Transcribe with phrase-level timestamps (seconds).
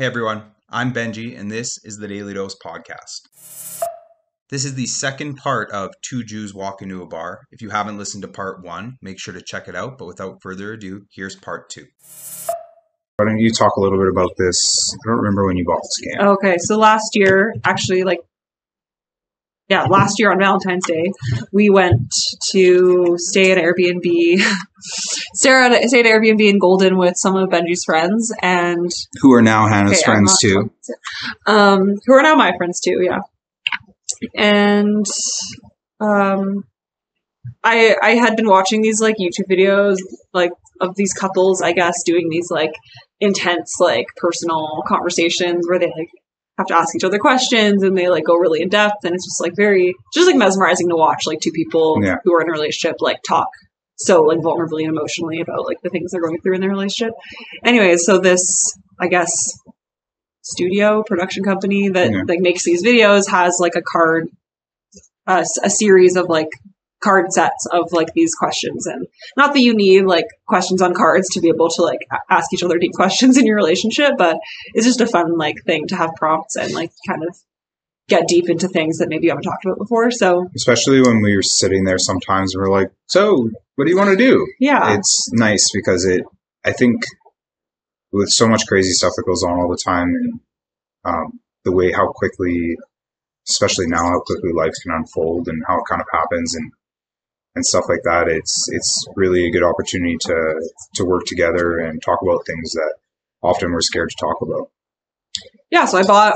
[0.00, 3.28] Hey everyone, I'm Benji, and this is the Daily Dose Podcast.
[4.48, 7.40] This is the second part of Two Jews Walk Into a Bar.
[7.50, 9.98] If you haven't listened to part one, make sure to check it out.
[9.98, 11.84] But without further ado, here's part two.
[13.16, 14.56] Why don't you talk a little bit about this?
[14.94, 16.28] I don't remember when you bought this game.
[16.28, 18.20] Okay, so last year, actually, like,
[19.70, 21.12] yeah, last year on Valentine's Day,
[21.52, 22.12] we went
[22.50, 24.42] to stay at Airbnb.
[25.34, 28.90] Sarah stayed at Airbnb in Golden with some of Benji's friends, and
[29.22, 30.72] Who are now Hannah's okay, friends too?
[30.84, 33.20] to- um, who are now my friends too, yeah.
[34.36, 35.06] And
[36.00, 36.64] um,
[37.62, 39.98] I I had been watching these like YouTube videos,
[40.34, 42.72] like of these couples, I guess, doing these like
[43.20, 46.10] intense like personal conversations where they like
[46.60, 49.24] have to ask each other questions and they like go really in depth and it's
[49.24, 52.16] just like very just like mesmerizing to watch like two people Yeah.
[52.24, 53.48] who are in a relationship like talk
[53.96, 57.12] so like vulnerably and emotionally about like the things they're going through in their relationship.
[57.64, 58.42] Anyways, so this
[58.98, 59.30] I guess
[60.42, 62.22] studio production company that Yeah.
[62.26, 64.28] like makes these videos has like a card
[65.26, 66.48] uh, a series of like
[67.02, 69.06] card sets of like these questions and
[69.36, 72.62] not that you need like questions on cards to be able to like ask each
[72.62, 74.38] other deep questions in your relationship but
[74.74, 77.34] it's just a fun like thing to have prompts and like kind of
[78.10, 80.46] get deep into things that maybe you haven't talked about before so.
[80.54, 84.10] Especially when we were sitting there sometimes and we're like, so what do you want
[84.10, 84.46] to do?
[84.58, 84.94] yeah.
[84.94, 86.22] It's nice because it,
[86.66, 87.02] I think
[88.12, 90.40] with so much crazy stuff that goes on all the time and
[91.04, 92.76] um, the way how quickly,
[93.48, 96.72] especially now, how quickly life can unfold and how it kind of happens and
[97.54, 100.36] and stuff like that, it's it's really a good opportunity to
[100.96, 102.94] to work together and talk about things that
[103.42, 104.70] often we're scared to talk about.
[105.70, 106.34] yeah so i bought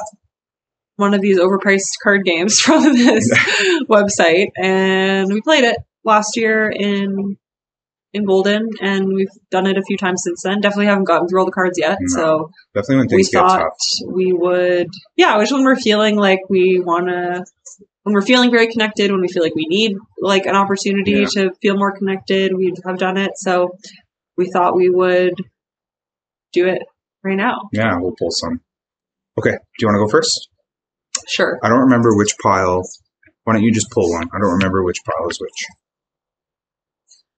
[0.96, 3.30] one of these overpriced card games from this
[3.90, 7.36] website and we played it last year in
[8.14, 11.40] in golden and we've done it a few times since then definitely haven't gotten through
[11.40, 12.16] all the cards yet No.
[12.16, 14.12] so Definitely when we things get thought tough.
[14.14, 17.44] we would yeah which when we're feeling like we want to
[18.04, 21.26] when we're feeling very connected when we feel like we need like an opportunity Yeah.
[21.26, 23.76] to feel more connected we have done it so
[24.36, 25.34] we thought we would
[26.52, 26.82] do it
[27.24, 28.60] right now Yeah, we'll pull some.
[29.38, 30.48] Okay, do you want to go first?
[31.26, 32.82] sure I don't remember which pile.
[33.44, 34.28] Why don't you just pull one?
[34.32, 35.66] I don't remember which pile is which.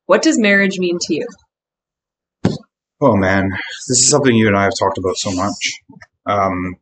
[0.07, 1.27] what does marriage mean to you
[3.01, 5.81] Oh man, this is something you and I have talked about so much.
[6.25, 6.77] Um,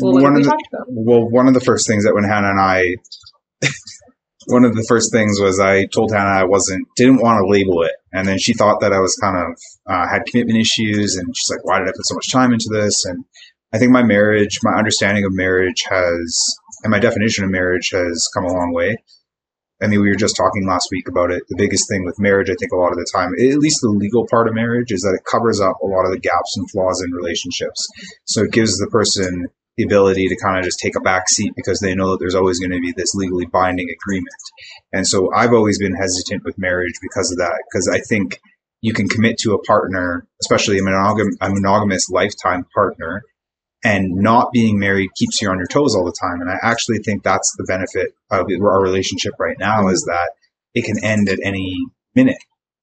[0.00, 2.60] well, one we of the well, one of the first things that when Hannah and
[2.60, 2.96] I,
[4.46, 7.82] one of the first things was I told Hannah I wasn't didn't want to label
[7.82, 11.34] it, and then she thought that I was kind of uh, had commitment issues, and
[11.36, 13.24] she's like, "Why did I put so much time into this?" And
[13.72, 16.40] I think my marriage, my understanding of marriage has,
[16.82, 18.96] and my definition of marriage has come a long way.
[19.82, 21.42] I mean, we were just talking last week about it.
[21.48, 23.90] The biggest thing with marriage, I think, a lot of the time, at least the
[23.90, 26.70] legal part of marriage, is that it covers up a lot of the gaps and
[26.70, 27.86] flaws in relationships.
[28.24, 31.52] So it gives the person the ability to kind of just take a back seat
[31.56, 34.34] because they know that there's always going to be this legally binding agreement.
[34.92, 38.40] And so I've always been hesitant with marriage because of that, because I think
[38.80, 43.22] you can commit to a partner, especially a, monogam- a monogamous lifetime partner,
[43.84, 46.40] and not being married keeps you on your toes all the time.
[46.40, 50.30] And I actually think that's the benefit of our relationship right now is that
[50.74, 51.76] it can end at any
[52.14, 52.38] minute.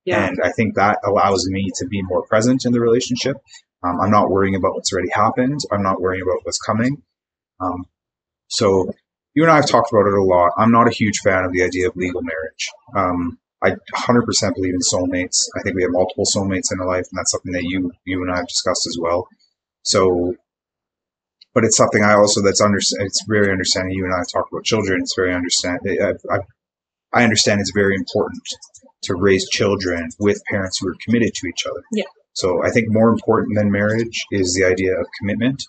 [0.06, 3.38] yeah And I think that allows me to be more present in the relationship.
[3.84, 5.60] Um, I'm not worrying about what's already happened.
[5.72, 7.02] I'm not worrying about what's coming.
[7.60, 7.86] Um,
[8.48, 8.92] so
[9.34, 10.52] you and I have talked about it a lot.
[10.58, 12.70] I'm not a huge fan of the idea of legal marriage.
[12.96, 15.38] Um, I 100% believe in soulmates.
[15.58, 18.22] I think we have multiple soulmates in our life, and that's something that you you
[18.24, 19.28] and I have discussed as well.
[19.84, 20.36] So,
[21.54, 22.80] but it's something I also that's under.
[22.80, 23.94] It's very understanding.
[23.94, 25.02] You and I have talked about children.
[25.02, 25.80] It's very understand.
[25.86, 26.40] I, I,
[27.14, 28.42] I understand it's very important
[29.04, 31.84] to raise children with parents who are committed to each other.
[31.94, 32.06] Yeah.
[32.34, 35.64] So I think more important than marriage is the idea of commitment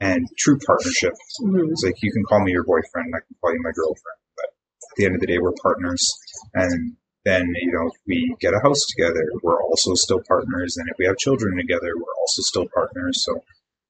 [0.00, 1.14] and true partnership.
[1.42, 1.70] Mhm.
[1.70, 4.46] It's like you can call me your boyfriend, I can call you my girlfriend, but
[4.46, 6.02] at the end of the day, we're partners.
[6.54, 10.76] And then you know we get a house together, we're also still partners.
[10.76, 13.24] And if we have children together, we're also still partners.
[13.24, 13.42] So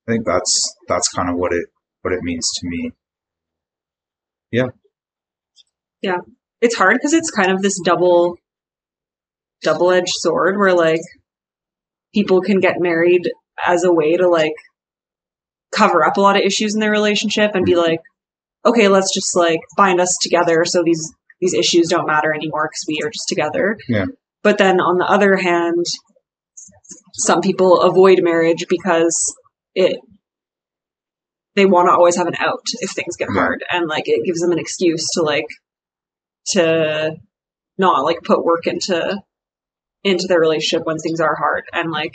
[0.06, 1.66] I think that's that's kind of what it
[2.02, 2.92] what it means to me.
[4.50, 4.68] Yeah.
[6.00, 6.18] Yeah.
[6.60, 8.36] It's hard because it's kind of this double
[9.62, 11.00] double edged sword where like
[12.14, 13.28] people can get married
[13.66, 14.54] as a way to like
[15.74, 17.90] cover up a lot of issues in their relationship and be mm-hmm.
[17.90, 18.00] like
[18.64, 22.84] okay let's just like bind us together so these these issues don't matter anymore because
[22.88, 24.06] we are just together Yeah.
[24.42, 25.84] but then on the other hand
[27.14, 29.34] some people avoid marriage because
[29.74, 29.98] it
[31.56, 33.40] they want to always have an out if things get Yeah.
[33.40, 35.46] hard and like it gives them an excuse to like
[36.52, 37.16] to
[37.78, 39.20] not like put work into
[40.04, 42.12] into their relationship when things are hard and like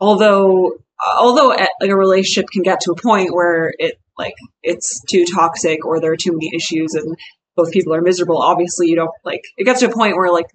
[0.00, 0.72] although
[1.18, 5.24] although uh, like a relationship can get to a point where it like it's too
[5.32, 7.16] toxic or there are too many issues and
[7.56, 10.46] both people are miserable obviously you don't like it gets to a point where like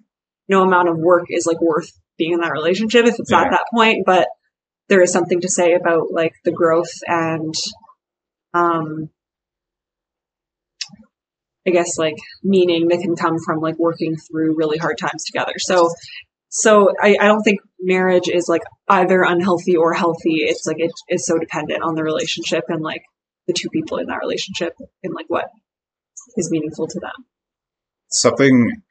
[0.48, 3.42] no amount of work is like worth being in that relationship if it's Yeah.
[3.42, 4.28] at that point but
[4.88, 7.54] there is something to say about like the growth and
[8.54, 9.10] um
[11.68, 15.54] i guess like meaning that can come from like working through really hard times together.
[15.58, 15.88] So
[16.50, 20.36] so I, I don't think marriage is like either unhealthy or healthy.
[20.40, 23.02] It's like it is so dependent on the relationship and like
[23.46, 25.46] the two people in that relationship and like what
[26.36, 27.26] is meaningful to them.
[28.10, 28.82] Something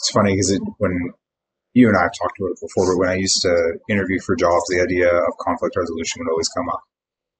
[0.00, 1.12] it's funny because it, when
[1.74, 4.34] you and I have talked about it before, but when I used to interview for
[4.36, 6.80] jobs, the idea of conflict resolution would always come up.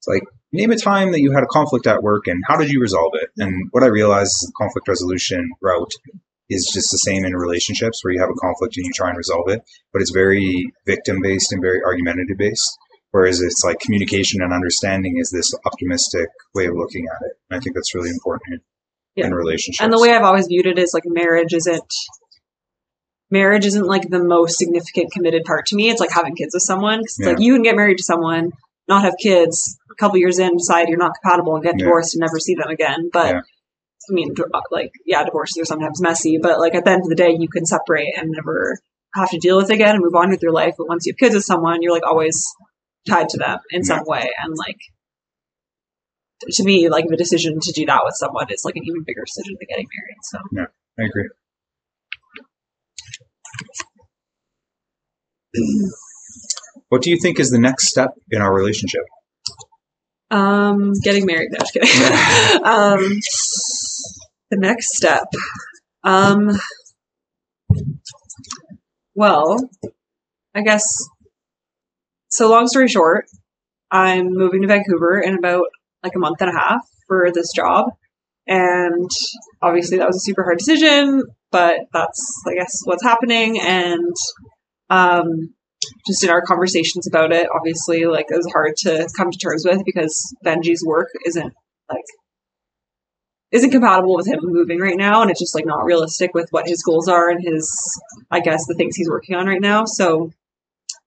[0.06, 0.22] It's like,
[0.52, 3.12] name a time that you had a conflict at work and how did you resolve
[3.14, 3.28] it?
[3.38, 5.92] And what I realized is the conflict resolution route
[6.48, 9.18] is just the same in relationships where you have a conflict and you try and
[9.18, 9.62] resolve it,
[9.92, 12.78] but it's very victim based and very argumentative based.
[13.10, 17.32] Whereas it's like communication and understanding is this optimistic way of looking at it.
[17.50, 18.62] And I think that's really important
[19.16, 19.82] in, in relationships.
[19.82, 21.90] and the way i've always viewed it is like marriage isn't
[23.30, 26.62] marriage isn't like the most significant committed part to me it's like having kids with
[26.62, 28.50] someone 'cause it's like you can get married to someone
[28.88, 31.84] not have kids a couple years in decide you're not compatible and get Yeah.
[31.84, 33.40] divorced and never see them again but Yeah.
[34.10, 37.08] i mean uh, like yeah divorces are sometimes messy but like at the end of
[37.08, 38.78] the day you can separate and never
[39.14, 41.12] have to deal with it again and move on with your life but once you
[41.12, 42.46] have kids with someone you're like always
[43.08, 44.78] tied to them in some way and like
[46.50, 49.24] to me like the decision to do that with someone is like an even bigger
[49.24, 50.66] decision than getting married so yeah,
[50.98, 51.28] I agree.
[56.88, 59.02] What do you think is the next step in our relationship?
[60.30, 61.50] Um, getting married.
[61.52, 61.88] No, just kidding.
[62.64, 63.20] um,
[64.50, 65.26] the next step.
[66.04, 66.50] Um,
[69.14, 69.56] well,
[70.54, 70.84] I guess.
[72.28, 73.26] So, long story short,
[73.90, 75.66] I'm moving to Vancouver in about
[76.02, 77.86] like a month and a half for this job,
[78.46, 79.10] and
[79.62, 84.14] obviously that was a super hard decision, but that's I guess what's happening, and
[84.90, 85.54] um,
[86.06, 89.64] just in our conversations about it, obviously, like it was hard to come to terms
[89.66, 91.52] with because Benji's work isn't
[91.90, 92.04] like
[93.52, 96.68] isn't compatible with him moving right now, and it's just like not realistic with what
[96.68, 97.70] his goals are and his,
[98.30, 99.84] I guess, the things he's working on right now.
[99.84, 100.32] So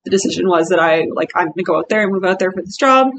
[0.06, 2.52] the decision was that I like I'm gonna go out there and move out there
[2.52, 3.10] for this job.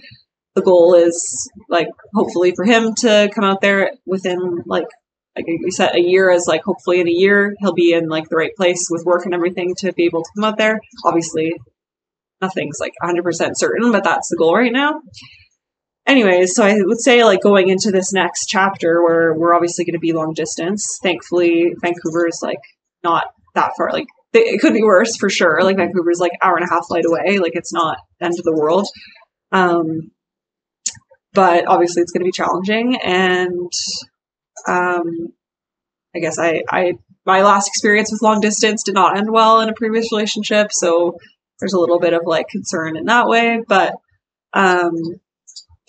[0.54, 4.88] The goal is like hopefully for him to come out there within like
[5.48, 8.28] like we set a year as like hopefully in a year he'll be in like
[8.28, 10.80] the right place with work and everything to be able to come out there.
[11.04, 11.52] Obviously,
[12.40, 15.00] nothing's like 100% certain, but that's the goal right now.
[16.06, 19.94] Anyways, so I would say like going into this next chapter where we're obviously going
[19.94, 20.98] to be long distance.
[21.02, 22.58] Thankfully, Vancouver is like
[23.04, 23.92] not that far.
[23.92, 25.62] Like it could be worse for sure.
[25.62, 27.38] Like Vancouver's like hour and a half flight away.
[27.38, 28.86] Like it's not end of the world.
[29.52, 30.10] Um,
[31.32, 33.70] but obviously it's going to be challenging and
[34.66, 35.32] um,
[36.14, 36.94] I guess I, I
[37.26, 41.18] my last experience with long distance did not end well in a previous relationship, so
[41.60, 43.62] there's a little bit of like concern in that way.
[43.66, 43.94] But
[44.52, 44.94] um,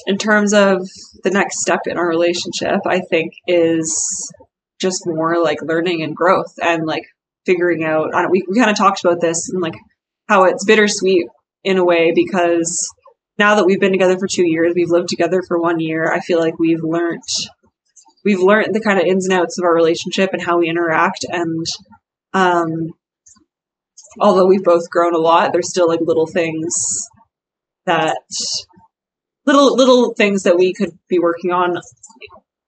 [0.06, 0.88] in terms of
[1.24, 4.32] the next step in our relationship, I think is
[4.80, 7.06] just more like learning and growth and like
[7.46, 8.14] figuring out.
[8.14, 9.76] I don't, we we kind of talked about this and like
[10.28, 11.28] how it's bittersweet
[11.64, 12.90] in a way because
[13.38, 16.12] now that we've been together for two years, we've lived together for one year.
[16.12, 17.24] I feel like we've learned
[18.24, 21.26] we've learned the kind of ins and outs of our relationship and how we interact.
[21.30, 21.66] And
[22.34, 22.90] um
[24.20, 26.76] although we've both grown a lot there's still like little things
[27.86, 28.18] that
[29.46, 31.78] little little things that we could be working on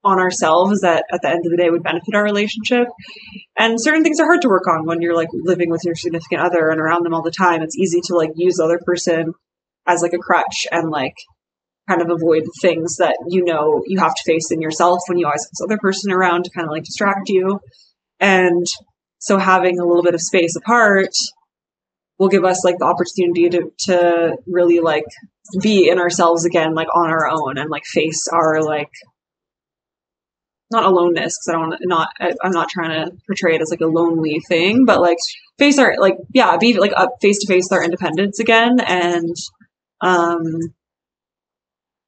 [0.03, 2.87] on ourselves that at the end of the day would benefit our relationship.
[3.57, 6.41] And certain things are hard to work on when you're like living with your significant
[6.41, 7.61] other and around them all the time.
[7.61, 9.33] It's easy to like use the other person
[9.87, 11.15] as like a crutch and like
[11.87, 15.25] kind of avoid things that you know you have to face in yourself when you
[15.25, 17.59] always have this other person around to kind of like distract you.
[18.19, 18.65] And
[19.19, 21.09] so having a little bit of space apart
[22.17, 25.05] will give us like the opportunity to to really like
[25.61, 28.91] be in ourselves again, like on our own and like face our like
[30.71, 33.81] not aloneness because I don't not I, I'm not trying to portray it as like
[33.81, 35.17] a lonely thing, but like
[35.57, 39.35] face our like yeah be like up face to face with our independence again and
[40.01, 40.43] um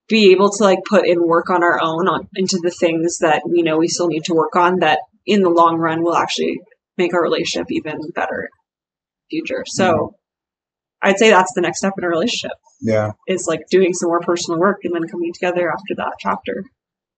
[0.08, 3.42] be able to like put in work on our own on into the things that
[3.48, 6.60] we know we still need to work on that in the long run will actually
[6.98, 9.64] make our relationship even better in the future.
[9.66, 11.08] So mm-hmm.
[11.10, 13.12] I'd say that's the next step in a relationship Yeah.
[13.28, 16.64] is like doing some more personal work and then coming together after that chapter.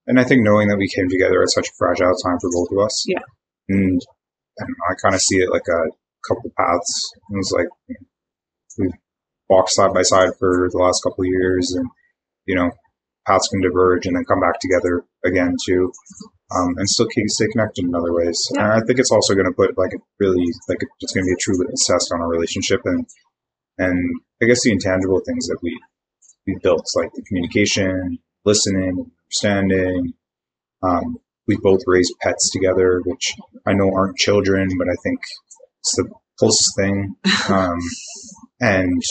[0.07, 2.69] And I think knowing that we came together at such a fragile time for both
[2.71, 3.03] of us.
[3.07, 3.23] Yeah.
[3.67, 4.01] And
[4.59, 5.91] I know, I kind of see it like a
[6.27, 7.11] couple paths.
[7.29, 7.67] It was like
[8.77, 8.91] we've
[9.49, 11.87] walked side by side for the last couple of years, and
[12.47, 12.71] you know,
[13.27, 15.91] paths can diverge and then come back together again too,
[16.55, 18.39] um, and still keep stay connected in other ways.
[18.55, 18.63] Yeah.
[18.63, 21.29] And I think it's also going to put like a really like it's going to
[21.29, 23.05] be a true test on our relationship and
[23.77, 25.77] and I guess the intangible things that we
[26.47, 30.13] we built like the communication, listening, understanding.
[30.81, 33.33] Um, we both raised pets together, which
[33.65, 35.19] I know aren't children, but I think
[35.79, 37.15] it's the closest thing.
[37.49, 37.79] Um,
[38.59, 39.01] and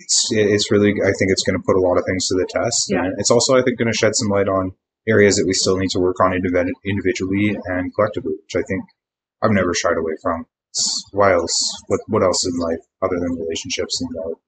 [0.00, 2.48] it's it's really I think it's going to put a lot of things to the
[2.48, 2.90] test.
[2.90, 3.04] Yeah.
[3.04, 4.72] And it's also I think going to shed some light on
[5.08, 8.84] areas that we still need to work on individually and collectively, which I think
[9.42, 10.46] I've never shied away from.
[10.70, 11.56] It's, why else?
[11.88, 14.38] What what else in life other than relationships and love,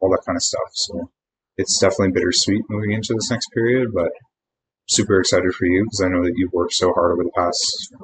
[0.00, 0.70] all that kind of stuff?
[0.72, 1.10] So
[1.56, 4.10] it's definitely bittersweet moving into this next period, but
[4.88, 7.94] super excited for you because I know that you've worked so hard over the past.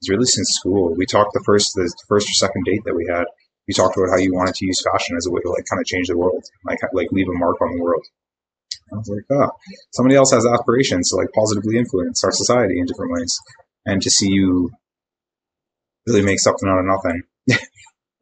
[0.00, 0.94] It's really since school.
[0.94, 3.24] We talked the first the first or second date that we had.
[3.66, 5.80] You talked about how you wanted to use fashion as a way to like kind
[5.80, 8.04] of change the world, like like leave a mark on the world.
[8.92, 9.50] I was like, oh,
[9.92, 13.34] somebody else has aspirations to like positively influence our society in different ways,
[13.86, 14.70] and to see you
[16.06, 17.22] really make something out of nothing.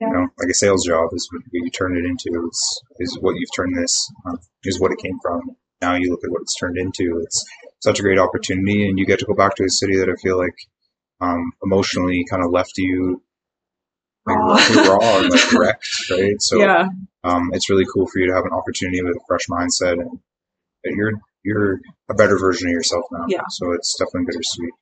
[0.03, 2.49] You know, like a sales job is what you turned it into.
[2.51, 3.95] Is is what you've turned this.
[4.27, 5.55] Um, is what it came from.
[5.81, 7.21] Now you look at what it's turned into.
[7.23, 7.45] It's
[7.79, 10.17] such a great opportunity, and you get to go back to a city that I
[10.21, 10.57] feel like
[11.21, 13.23] um, emotionally kind of left you
[14.27, 14.55] Raw.
[14.55, 16.35] raw, and like wrecked, right?
[16.39, 16.87] So yeah,
[17.25, 20.21] um, it's really cool for you to have an opportunity with a fresh mindset and
[20.85, 21.13] that you're
[21.45, 23.25] you're a better version of yourself now.
[23.29, 23.43] Yeah.
[23.51, 24.73] So it's definitely bittersweet.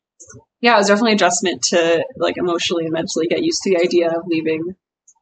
[0.61, 0.75] yeah.
[0.75, 4.26] It was definitely adjustment to like emotionally and mentally get used to the idea of
[4.26, 4.75] leaving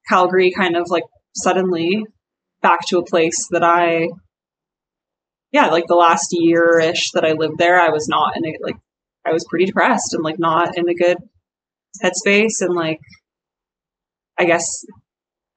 [0.09, 1.05] Calgary, kind of like
[1.37, 2.05] suddenly
[2.61, 4.09] back to a place that I,
[5.53, 8.55] yeah, like the last year ish that I lived there, I was not in a
[8.63, 8.77] like
[9.25, 11.19] I was pretty depressed and like not in a good
[12.03, 13.01] headspace and like
[14.39, 14.85] I guess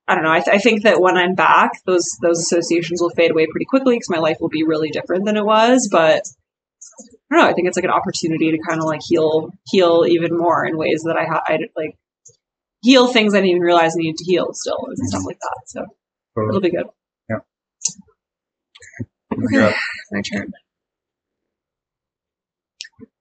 [0.07, 0.31] I don't know.
[0.31, 3.65] I, th- I think that when I'm back, those those associations will fade away pretty
[3.65, 5.87] quickly because my life will be really different than it was.
[5.91, 6.23] But
[7.31, 7.49] I don't know.
[7.49, 10.77] I think it's like an opportunity to kind of like heal heal even more in
[10.77, 11.95] ways that I ha- I like
[12.81, 15.61] heal things I didn't even realize I needed to heal still and stuff like that.
[15.67, 15.85] So
[16.49, 16.87] it'll be good.
[17.29, 17.37] Yeah.
[20.11, 20.51] My turn.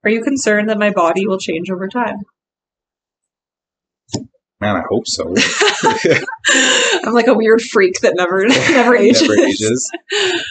[0.02, 2.16] Are you concerned that my body will change over time?
[4.60, 5.34] Man, I hope so.
[7.04, 9.22] I'm like a weird freak that never never ages.
[9.22, 9.90] Never ages.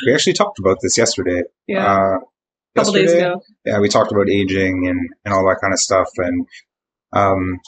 [0.05, 1.43] We actually talked about this yesterday.
[1.67, 3.41] Yeah, Uh, a couple days ago.
[3.65, 6.07] yeah, we talked about aging and, and all that kind of stuff.
[6.17, 6.47] And
[7.13, 7.59] um,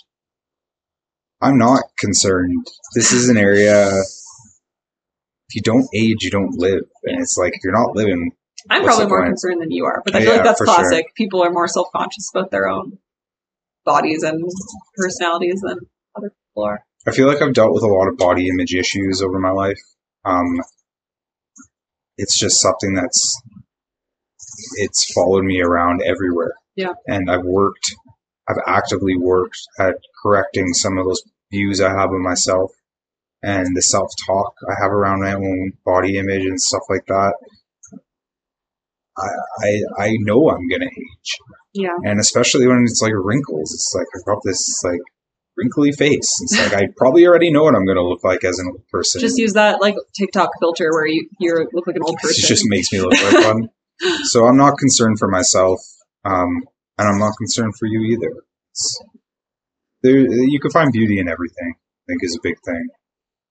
[1.41, 2.65] I'm not concerned.
[2.95, 6.83] This is an area, if you don't age, you don't live.
[7.03, 8.31] And it's like, if you're not living,
[8.69, 9.29] I'm probably more point?
[9.31, 10.75] concerned than you are, but I Oh, feel yeah, like that's for sure.
[10.75, 11.05] classic.
[11.15, 12.97] People are more self conscious about their own
[13.85, 14.43] bodies and
[14.95, 15.79] personalities than
[16.57, 16.83] other.
[17.07, 19.79] I feel like I've dealt with a lot of body image issues over my life.
[20.25, 20.59] Um,
[22.17, 23.41] it's just something that's,
[24.75, 26.53] it's followed me around everywhere.
[26.75, 26.93] Yeah.
[27.07, 27.95] And I've worked,
[28.47, 32.71] I've actively worked at correcting some of those views I have of myself
[33.43, 37.33] and the self talk I have around my own body image and stuff like that.
[39.17, 39.27] I,
[39.59, 41.31] I, I know I'm gonna age,
[41.73, 45.01] Yeah, and especially when it's like wrinkles, it's like I've got this like
[45.57, 46.29] wrinkly face.
[46.43, 49.21] It's like I probably already know what I'm gonna look like as an old person.
[49.21, 52.43] just use that like TikTok filter where you you look like an old person.
[52.43, 53.69] it just makes me look like one.
[54.23, 55.79] So I'm not concerned for myself,
[56.25, 56.63] um,
[56.97, 58.33] and I'm not concerned for you either.
[58.71, 58.99] It's,
[60.01, 61.75] there, you can find beauty in everything.
[61.75, 62.87] I think is a big thing.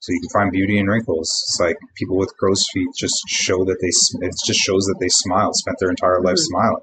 [0.01, 1.29] So you can find beauty in wrinkles.
[1.29, 4.27] It's like people with crow's feet just show that they.
[4.27, 6.49] It just shows that they smile, spent their entire life Mhm.
[6.51, 6.83] smiling.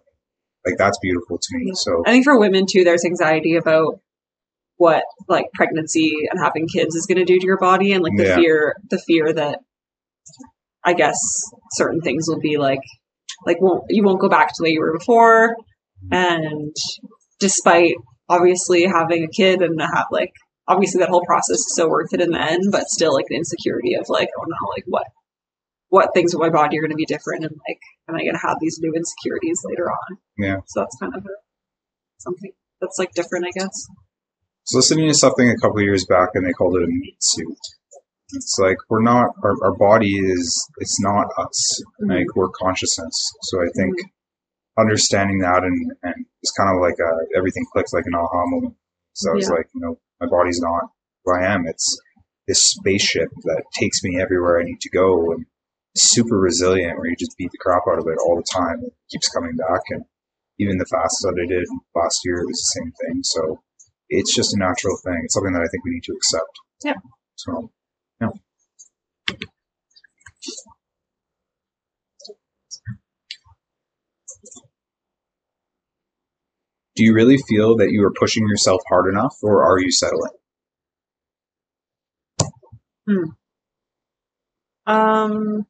[0.65, 1.65] Like that's beautiful to me.
[1.67, 1.73] Yeah.
[1.75, 3.99] So I think for women too, there's anxiety about
[4.77, 8.13] what like pregnancy and having kids is going to do to your body, and like
[8.15, 8.35] the Yeah.
[8.35, 9.59] fear, the fear that
[10.83, 11.19] I guess
[11.73, 12.79] certain things will be like,
[13.45, 15.55] like won't you won't go back to the way you were before,
[16.11, 16.75] and
[17.39, 17.95] despite
[18.29, 20.31] obviously having a kid and have like
[20.67, 23.35] obviously that whole process is so worth it in the end, but still like the
[23.35, 25.07] insecurity of like oh no, like what
[25.89, 27.79] what things with my body are going to be different, and like
[28.09, 30.17] am I going to have these new insecurities later on?
[30.37, 30.57] Yeah.
[30.67, 31.35] So that's kind of a,
[32.19, 33.87] something that's like different, I guess.
[34.73, 37.15] Was listening to something a couple of years back, and they called it a meat
[37.21, 37.57] suit.
[38.33, 41.81] It's like we're not our, our body is it's not us.
[42.01, 43.15] Like we're consciousness.
[43.43, 43.95] So I think
[44.77, 48.75] understanding that and and it's kind of like a, everything clicks like an aha moment.
[49.13, 49.55] So I was Yeah.
[49.55, 50.91] like, you know, my body's not
[51.23, 51.65] who I am.
[51.65, 51.99] It's
[52.47, 55.45] this spaceship that takes me everywhere I need to go and
[55.95, 58.83] super resilient where you just beat the crap out of it all the time.
[58.83, 60.03] It keeps coming back and
[60.59, 63.21] even the fast that I did last year was the same thing.
[63.23, 63.61] So
[64.09, 65.21] it's just a natural thing.
[65.23, 66.51] It's something that I think we need to accept.
[66.83, 66.93] Yeah.
[67.35, 67.71] So,
[68.21, 68.29] yeah.
[76.95, 80.31] Do you really feel that you are pushing yourself hard enough, or are you settling?
[83.07, 83.29] Hmm.
[84.87, 85.67] Um.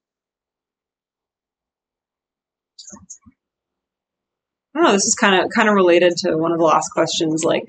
[4.74, 4.92] I don't know.
[4.94, 7.44] This is kind of kind of related to one of the last questions.
[7.44, 7.66] Like,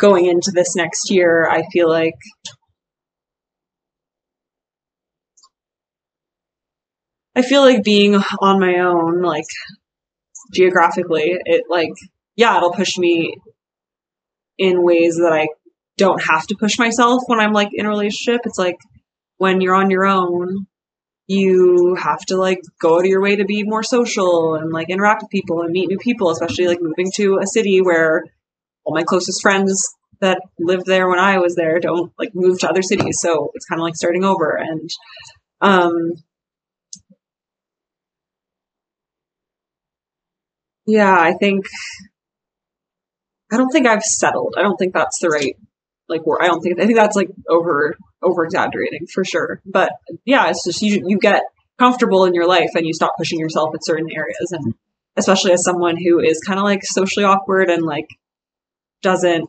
[0.00, 2.14] going into this next year, I feel like
[7.36, 9.44] I feel like being on my own, like
[10.52, 11.92] geographically, it like
[12.36, 13.34] yeah, it'll push me
[14.58, 15.48] in ways that I
[15.96, 18.42] don't have to push myself when I'm like in a relationship.
[18.44, 18.76] It's like
[19.36, 20.66] when you're on your own,
[21.26, 24.90] you have to like go out of your way to be more social and like
[24.90, 28.24] interact with people and meet new people, especially like moving to a city where
[28.84, 29.82] all my closest friends
[30.20, 33.18] that lived there when I was there don't like move to other cities.
[33.20, 34.56] So it's kind of like starting over.
[34.56, 34.90] And,
[35.60, 36.12] um,
[40.86, 41.66] yeah, I think,
[43.52, 44.54] I don't think I've settled.
[44.56, 45.56] I don't think that's the right
[46.08, 46.22] like.
[46.40, 49.60] I don't think I think that's like over over exaggerating for sure.
[49.64, 49.92] But
[50.24, 51.42] yeah, it's just you you get
[51.78, 54.74] comfortable in your life and you stop pushing yourself in certain areas and
[55.16, 58.06] especially as someone who is kind of like socially awkward and like
[59.02, 59.48] doesn't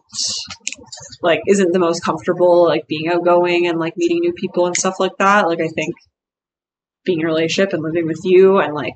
[1.21, 4.95] like isn't the most comfortable like being outgoing and like meeting new people and stuff
[4.99, 5.47] like that.
[5.47, 5.95] Like I think
[7.03, 8.95] being in a relationship and living with you and like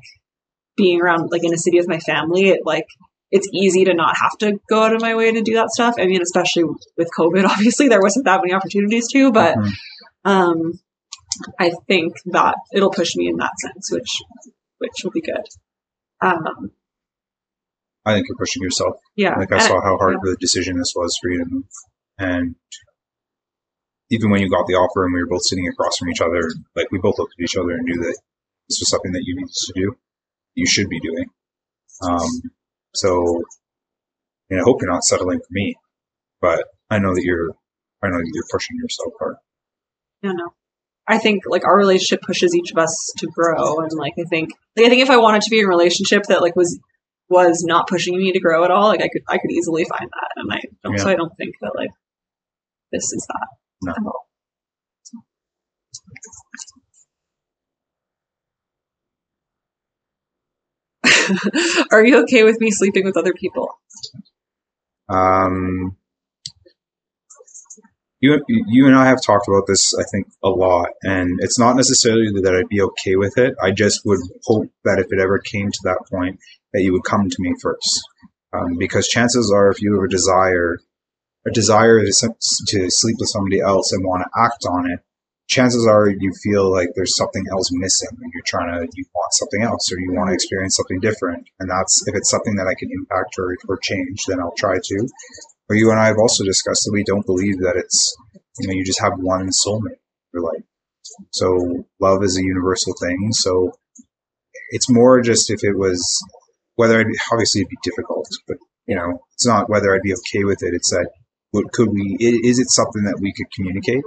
[0.78, 2.86] being around like in a city with my family, it like
[3.32, 5.96] it's easy to not have to go out of my way to do that stuff.
[5.98, 6.66] I mean, especially
[6.98, 9.72] with COVID, obviously there wasn't that many opportunities to, but Mhm.
[10.26, 10.80] um,
[11.60, 14.22] I think that it'll push me in that sense, which
[14.78, 15.46] which will be good.
[16.22, 16.72] Um,
[18.06, 18.98] I think you're pushing yourself.
[19.16, 20.32] yeah, Like I and- saw how hard yeah.
[20.32, 21.64] the decision this was for you to move,
[22.20, 22.56] and
[24.12, 26.42] even when you got the offer and we were both sitting across from each other,
[26.76, 28.18] like we both looked at each other and knew that
[28.70, 29.96] this was something that you needed to do,
[30.54, 31.26] you should be doing.
[32.04, 32.30] Um,
[32.94, 33.44] so,
[34.50, 35.76] I mean, I hope you're not settling for me,
[36.42, 37.52] but I know that you're,
[38.04, 39.36] I know that you're pushing yourself hard.
[40.24, 40.54] I don't.
[41.08, 44.50] I think like our relationship pushes each of us to grow, and like I think,
[44.76, 46.80] like I think if I wanted to be in a relationship that like was
[47.30, 50.10] was not pushing me to grow at all, like I could I could easily find
[50.10, 51.90] that, and I don't, so I don't think that like
[52.92, 53.48] this is that
[53.84, 53.92] No.
[53.92, 54.28] at all.
[61.92, 63.70] Are you okay with me sleeping with other people?
[65.10, 65.98] Um,
[68.20, 71.76] you, you and I have talked about this, I think, a lot, and it's not
[71.76, 73.56] necessarily that I'd be okay with it.
[73.62, 76.40] I just would hope that if it ever came to that point,
[76.76, 78.04] that you would come to me first,
[78.52, 80.78] um, because chances are, if you have a desire,
[81.48, 85.00] a desire to, sleep with somebody else and want to act on it,
[85.48, 89.34] chances are you feel like there's something else missing, and you're trying to, you want
[89.34, 92.68] something else, or you want to experience something different, and that's if it's something that
[92.68, 95.08] I can impact or or change, then I'll try to.
[95.68, 98.16] But you and I have also discussed that we don't believe that it's,
[98.60, 100.64] you know, you just have one soulmate for life.
[101.32, 103.30] So love is a universal thing.
[103.32, 103.72] So
[104.70, 106.02] it's more just if it was,
[106.76, 110.44] whether I'd, obviously it'd be difficult, but you know, it's not whether I'd be okay
[110.44, 110.74] with it.
[110.74, 111.10] It's that,
[111.52, 114.04] what could we, is it something that we could communicate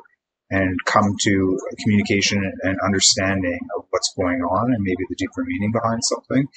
[0.50, 5.44] and come to a communication and understanding of what's going on and maybe the deeper
[5.44, 6.48] meaning behind something?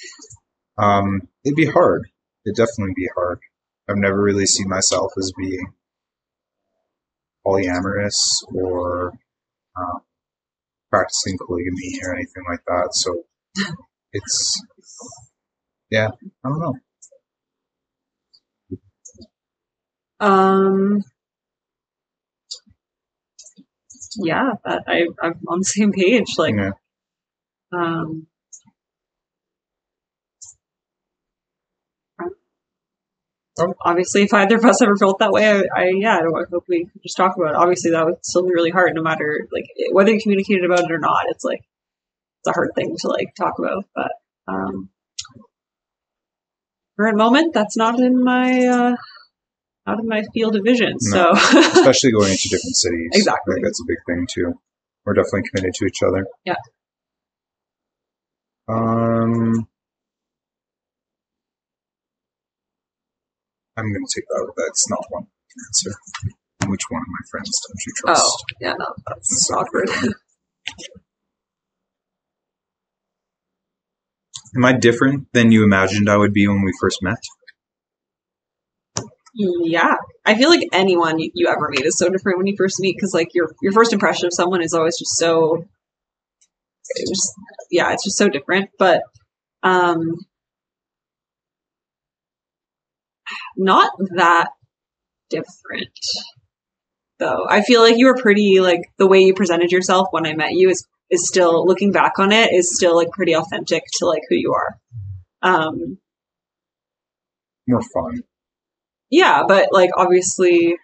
[0.78, 2.08] Um, it'd be hard.
[2.46, 3.40] It'd definitely be hard.
[3.88, 5.72] I've never really seen myself as being
[7.46, 8.16] polyamorous
[8.54, 9.12] or
[9.76, 10.00] um,
[10.90, 12.90] practicing polygamy or anything like that.
[12.92, 13.24] So
[14.12, 14.62] it's,
[15.92, 16.08] yeah,
[16.42, 16.74] I don't know.
[20.20, 21.02] Um,
[24.16, 26.28] yeah, that I I'm on the same page.
[26.38, 26.70] Like, Yeah.
[27.72, 28.26] um,
[33.58, 33.74] Oh.
[33.84, 36.86] obviously, if either of us ever felt that way, I, I yeah, I, hope we
[36.86, 37.56] could just talk about it.
[37.56, 40.90] Obviously, that would still be really hard, no matter like whether you communicated about it
[40.90, 41.24] or not.
[41.28, 44.12] It's like it's a hard thing to like talk about, but
[44.48, 44.88] um,
[46.98, 48.96] current moment, that's not in my uh,
[49.86, 50.96] not in my field of vision.
[51.00, 51.34] No.
[51.34, 53.10] So Especially going into different cities.
[53.14, 53.56] Exactly.
[53.62, 54.54] That's a big thing too.
[55.04, 56.26] We're definitely committed to each other.
[56.44, 56.54] Yeah.
[58.68, 59.66] Um,
[63.76, 64.52] I'm going to take that.
[64.56, 65.26] That's not one
[65.66, 65.90] answer.
[66.68, 68.24] Which one of my friends don't you trust?
[68.24, 69.90] Oh, yeah, no, that's awkward.
[74.56, 77.18] Am I different than you imagined I would be when we first met?
[79.34, 79.94] yeah,
[80.26, 83.14] I feel like anyone you, ever meet is so different when you first meet because
[83.14, 85.64] like your your first impression of someone is always just so.
[86.94, 87.32] It just,
[87.70, 88.70] yeah, it's just so different.
[88.78, 89.02] But
[89.62, 90.18] um,
[93.56, 94.48] not that
[95.30, 95.88] different
[97.18, 97.46] though.
[97.48, 100.52] I feel like you were pretty like the way you presented yourself when I met
[100.52, 104.22] you is is still looking back on it is still like pretty authentic to like
[104.28, 104.78] who you are.
[105.42, 105.98] Um
[107.68, 108.22] More fun.
[109.10, 110.76] yeah, but like obviously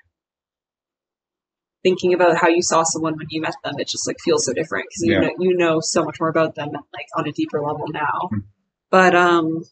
[1.82, 4.52] thinking about how you saw someone when you met them, it just like feels so
[4.52, 5.20] different because you Yeah.
[5.20, 8.28] know you know so much more about them like on a deeper level now.
[8.32, 8.42] Mhm.
[8.90, 9.64] But um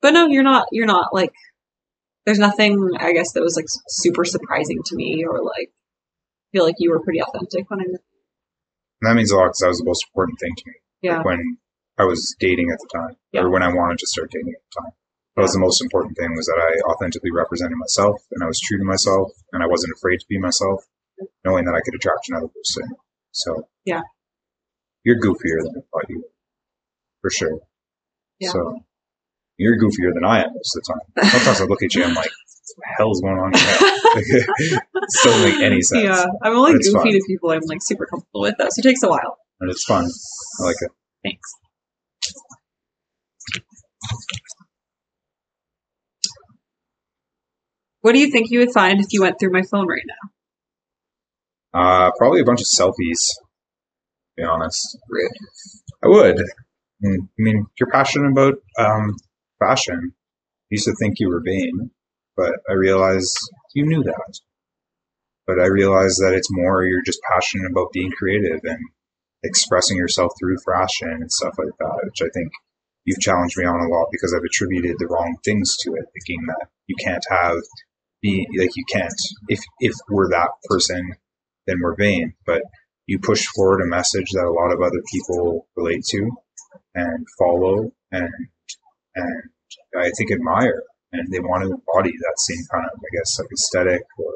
[0.00, 1.32] but no, you're not you're not like
[2.26, 5.70] there's nothing I guess that was like super surprising to me or like
[6.52, 8.00] feel like you were pretty authentic when I met
[9.00, 10.74] And that means a lot because that was the most important thing to me.
[11.02, 11.16] Yeah.
[11.18, 11.58] Like when
[11.98, 13.42] I was dating at the time, Yeah.
[13.42, 14.92] or when I wanted to start dating at the time.
[15.36, 18.60] That was the most important thing was that I authentically represented myself and I was
[18.60, 20.84] true to myself and I wasn't afraid to be myself,
[21.44, 22.88] knowing that I could attract another person.
[23.32, 24.02] So Yeah.
[25.02, 26.30] you're goofier than I thought you were,
[27.20, 27.58] for sure.
[28.38, 28.50] Yeah.
[28.50, 28.84] So
[29.58, 31.30] you're goofier than I am most of the time.
[31.30, 32.30] Sometimes I look at you, I'm like,
[32.96, 33.52] hell's going on
[35.08, 36.04] still make any sense.
[36.04, 37.04] Yeah, I'm only goofy fun.
[37.04, 39.38] to people I'm like super comfortable with though, so it takes a while.
[39.60, 40.04] But it's fun.
[40.60, 40.90] I like it.
[41.22, 41.54] Thanks.
[48.00, 50.02] What do you think you would find if you went through my phone right
[51.72, 51.80] now?
[51.80, 53.32] Uh, probably a bunch of selfies.
[53.32, 55.30] To be honest, Rude.
[56.04, 56.36] I would.
[57.02, 59.16] Mm, I mean, if you're passionate about um,
[59.58, 61.90] fashion, I used to think you were vain,
[62.36, 63.32] but I realize
[63.74, 64.38] you knew that.
[65.46, 68.78] But I realize that it's more you're just passionate about being creative and
[69.42, 72.50] expressing yourself through fashion and stuff like that, which I think
[73.04, 76.46] you've challenged me on a lot because I've attributed the wrong things to it, thinking
[76.46, 77.58] that you can't have
[78.22, 79.12] be like you can't
[79.48, 81.14] if if we're that person,
[81.66, 82.34] then we're vain.
[82.46, 82.62] But
[83.06, 86.30] you push forward a message that a lot of other people relate to
[86.94, 88.30] and follow and
[89.14, 89.42] and
[89.96, 90.82] I think admire
[91.14, 94.32] and they want to embody that same kind of I guess like aesthetic or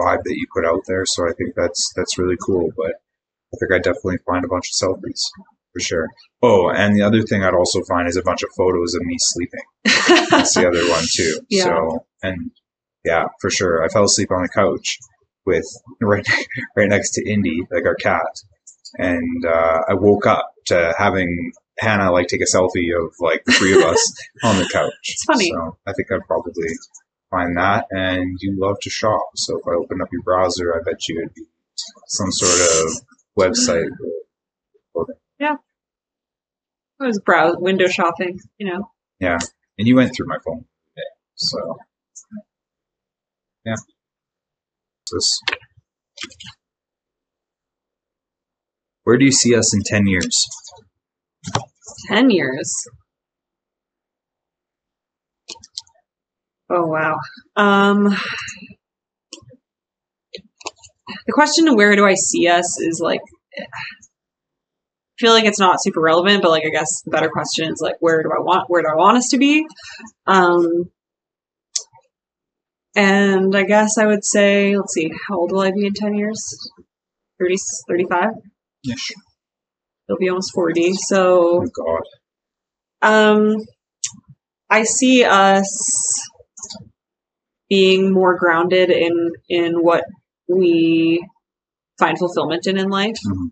[0.00, 1.04] vibe that you put out there.
[1.06, 2.70] So I think that's that's really cool.
[2.76, 2.94] But
[3.52, 5.20] I think I definitely find a bunch of selfies
[5.72, 6.08] for sure.
[6.42, 9.16] Oh, and the other thing I'd also find is a bunch of photos of me
[9.18, 9.64] sleeping.
[10.30, 11.40] That's the other one too.
[11.48, 11.64] Yeah.
[11.64, 12.50] So and
[13.04, 13.84] yeah, for sure.
[13.84, 14.98] I fell asleep on the couch
[15.46, 15.66] with
[16.00, 16.26] right
[16.76, 18.42] right next to Indy, like our cat,
[18.98, 23.52] and uh, I woke up to having Hannah like take a selfie of like the
[23.52, 24.92] three of us on the couch.
[25.04, 25.50] It's funny.
[25.50, 26.68] So I think I'd probably
[27.30, 27.86] find that.
[27.90, 31.20] And you love to shop, so if I open up your browser, I bet you
[31.20, 31.44] it'd be
[32.08, 33.02] some sort of
[33.38, 33.88] website.
[35.38, 35.56] Yeah,
[37.00, 38.90] I was browse window shopping, you know.
[39.20, 39.38] Yeah,
[39.78, 40.64] and you went through my phone
[40.94, 41.78] today, so
[43.64, 43.76] yeah.
[45.08, 45.42] Just
[49.04, 50.46] where do you see us in ten years?
[52.08, 52.74] Ten years.
[56.70, 57.16] Oh wow.
[57.56, 58.14] Um
[61.26, 63.20] the question of where do I see us is like
[63.58, 63.64] I
[65.18, 67.96] feel like it's not super relevant, but like I guess the better question is like
[68.00, 69.66] where do I want where do I want us to be?
[70.26, 70.90] Um
[72.94, 76.14] and I guess I would say, let's see, how old will I be in 10
[76.14, 76.44] years?
[77.38, 77.56] 30,
[77.88, 78.28] 35?
[78.90, 79.12] Ish.
[80.08, 80.92] It'll be almost 40.
[80.94, 82.02] So, Oh God.
[83.02, 83.56] um,
[84.70, 86.28] I see us
[87.68, 90.04] being more grounded in in what
[90.48, 91.26] we
[91.98, 93.18] find fulfillment in in life.
[93.26, 93.50] Mhm.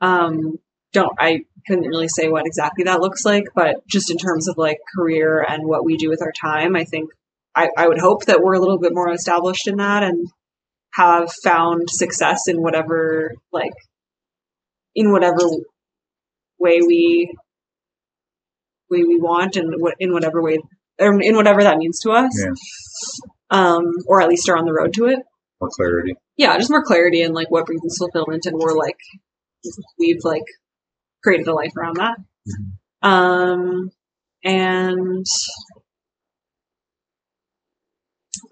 [0.00, 0.58] Um,
[0.92, 4.58] don't I couldn't really say what exactly that looks like, but just in terms of
[4.58, 7.10] like career and what we do with our time, I think
[7.54, 10.26] I, I would hope that we're a little bit more established in that and
[10.94, 13.74] have found success in whatever like
[14.94, 15.38] in whatever
[16.62, 17.34] way we
[18.90, 20.58] way we want and what in whatever way
[21.00, 22.32] or in whatever that means to us.
[22.38, 22.52] Yeah.
[23.50, 25.18] Um, or at least are on the road to it.
[25.60, 26.14] More clarity.
[26.36, 28.96] Yeah, just more clarity and like what brings us fulfillment and we're like
[29.98, 30.44] we've like
[31.22, 32.16] created a life around that.
[32.48, 33.08] Mhm.
[33.08, 33.90] Um
[34.44, 35.26] and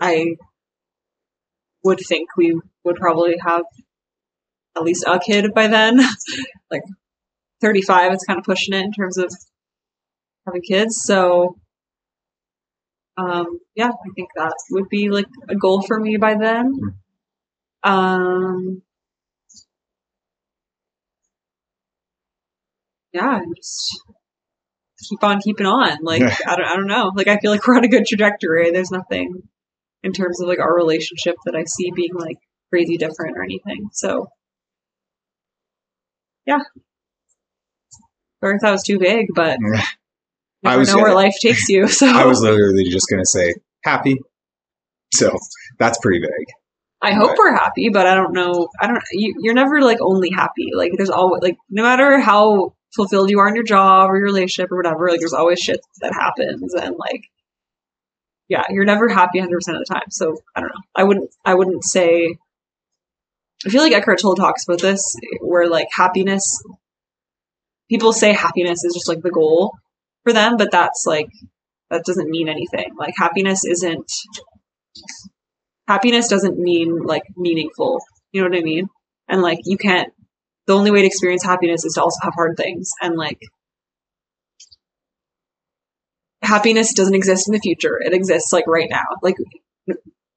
[0.00, 0.36] I
[1.84, 3.62] would think we would probably have
[4.76, 5.98] at least a kid by then.
[6.70, 6.82] like
[7.60, 9.32] 35 is kind of pushing it in terms of
[10.46, 11.02] having kids.
[11.04, 11.58] So,
[13.16, 16.72] um, yeah, I think that would be like a goal for me by then.
[17.82, 18.82] Um,
[23.12, 24.02] yeah, just
[25.08, 25.98] keep on keeping on.
[26.02, 26.22] Like.
[26.46, 27.12] I don't, I don't know.
[27.14, 28.70] Like I feel like we're on a good trajectory.
[28.70, 29.42] There's nothing
[30.02, 32.38] in terms of like our relationship that I see being like
[32.70, 33.90] crazy different or anything.
[33.92, 34.28] So,
[36.46, 36.60] yeah.
[38.40, 39.59] Sorry if that was too vague, but
[40.64, 41.88] I was know where life takes you.
[41.88, 44.18] So I was literally just gonna say happy.
[45.12, 45.37] So
[45.79, 46.46] that's pretty vague.
[47.03, 48.68] I hope we're happy, but I don't know.
[48.81, 49.03] I don't.
[49.12, 50.70] You, you're never like only happy.
[50.74, 54.26] Like there's always like no matter how fulfilled you are in your job or your
[54.26, 55.09] relationship or whatever.
[55.09, 57.24] Like there's always shit that happens, and like
[58.48, 60.11] yeah, you're never happy 100 percent of the time.
[60.11, 60.83] So I don't know.
[60.94, 61.31] I wouldn't.
[61.44, 62.37] I wouldn't say.
[63.64, 66.62] I feel like Eckhart Tolle talks about this, where like happiness.
[67.90, 69.74] People say happiness is just like the goal
[70.24, 71.26] for them, but that's like
[71.90, 72.94] that doesn't mean anything.
[72.96, 74.11] Like happiness isn't
[75.88, 78.00] happiness doesn't mean like meaningful.
[78.33, 78.88] You know what I mean?
[79.29, 80.12] And like you can't
[80.66, 83.40] the only way to experience happiness is to also have hard things and like
[86.42, 87.98] happiness doesn't exist in the future.
[88.00, 89.05] It exists like right now.
[89.22, 89.35] Like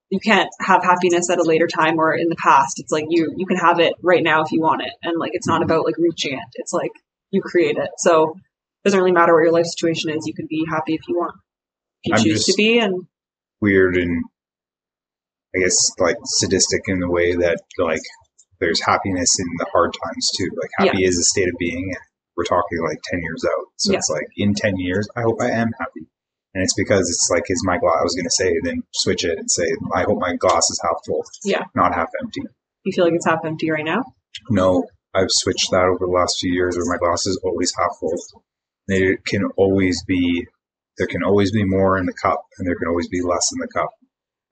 [0.10, 2.80] you can't have happiness at a later time or in the past.
[2.80, 4.94] It's like you you can have it right now if you want it.
[5.04, 6.46] And like it's not about like reaching it.
[6.56, 6.92] It's like
[7.34, 7.90] you create it.
[7.98, 10.26] So it doesn't really matter what your life situation is.
[10.26, 11.34] You can be happy if you want.
[12.04, 13.04] If you I'm choose to be and
[13.62, 14.24] Weird and
[15.56, 18.02] I guess like sadistic in the way that like
[18.60, 20.50] there's happiness in the hard times too.
[20.60, 21.98] Like happy is a state of being and
[22.36, 23.66] we're talking like ten years out.
[23.78, 24.00] So Yeah.
[24.00, 26.08] it's like in ten years I hope I am happy.
[26.56, 29.38] And it's because it's like is my glass I was gonna say, then switch it
[29.40, 29.66] and say,
[29.96, 31.24] I hope my glass is half full.
[31.44, 31.64] Yeah.
[31.76, 32.42] Not half empty.
[32.84, 34.04] you feel like it's half empty right now.
[34.50, 37.92] No, I've switched that over the last few years where my glass is always half
[38.00, 38.18] full.
[38.88, 40.46] There can always be
[40.98, 43.60] there can always be more in the cup and there can always be less in
[43.60, 43.90] the cup.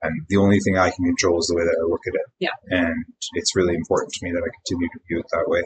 [0.01, 2.27] And the only thing I can control is the way that I look at it.
[2.39, 2.57] Yeah.
[2.69, 5.61] And it's really important to me that I continue to view it that way.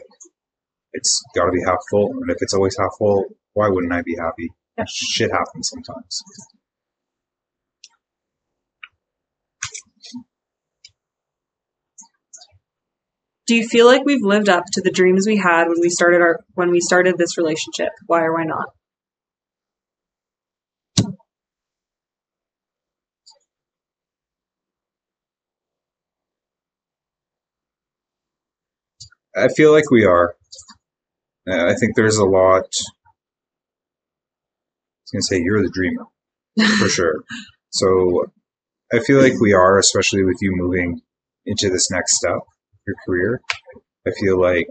[0.92, 2.12] It's gotta be half full.
[2.20, 4.52] And if it's always half full, why wouldn't I be happy?
[4.76, 4.84] Yeah.
[4.88, 6.22] Shit happens sometimes.
[13.46, 16.20] Do you feel like we've lived up to the dreams we had when we started
[16.20, 17.90] our when we started this relationship?
[18.06, 18.70] Why or why not?
[29.36, 30.34] I feel like we are.
[31.48, 32.64] I think there's a lot.
[32.64, 32.64] I
[35.04, 36.06] was gonna say you're the dreamer
[36.78, 37.22] for sure.
[37.70, 38.32] So
[38.92, 41.02] I feel like we are, especially with you moving
[41.44, 42.40] into this next step,
[42.86, 43.40] your career.
[44.06, 44.68] I feel like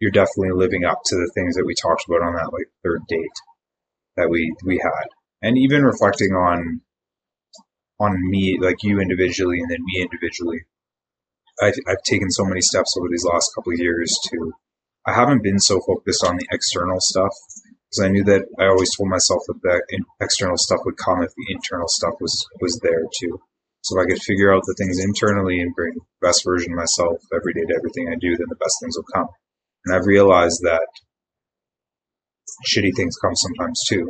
[0.00, 3.02] you're definitely living up to the things that we talked about on that like third
[3.08, 3.36] date
[4.16, 5.08] that we we had,
[5.42, 6.80] and even reflecting on
[8.00, 10.64] on me, like you individually, and then me individually.
[11.62, 14.52] I've, I've taken so many steps over these last couple of years to
[15.06, 17.32] I haven't been so focused on the external stuff
[17.90, 21.30] because I knew that I always told myself that the external stuff would come if
[21.36, 23.40] the internal stuff was was there too.
[23.84, 26.78] So if I could figure out the things internally and bring the best version of
[26.78, 29.28] myself every day to everything I do, then the best things will come.
[29.84, 30.88] And I've realized that
[32.64, 34.08] shitty things come sometimes too.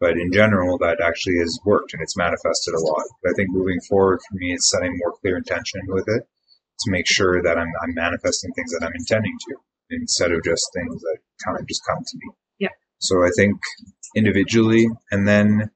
[0.00, 3.04] But in general, that actually has worked and it's manifested a lot.
[3.22, 6.90] But I think moving forward for me, it's setting more clear intention with it to
[6.90, 9.56] make sure that I'm, I'm manifesting things that I'm intending to
[9.90, 12.32] instead of just things that kind of just come to me.
[12.58, 12.72] Yeah.
[13.00, 13.60] So I think
[14.16, 15.70] individually and then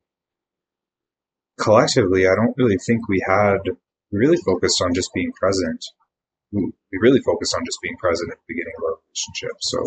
[1.61, 3.59] collectively, I don't really think we had,
[4.13, 5.85] we really focused on just being present.
[6.53, 9.57] We we really focused on just being present at the beginning of our relationship.
[9.61, 9.79] So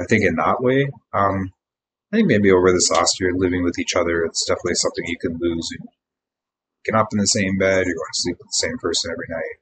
[0.00, 1.52] I think in that way, um,
[2.12, 5.18] I think maybe over this last year living with each other, it's definitely something you
[5.18, 5.68] can lose.
[5.78, 5.88] And
[6.84, 9.26] get up in the same bed, you're going to sleep with the same person every
[9.28, 9.58] night